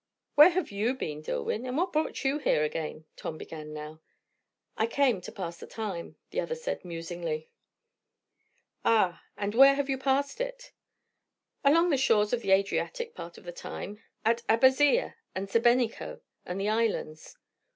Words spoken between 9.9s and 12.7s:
you passed it?" "Along the shores of the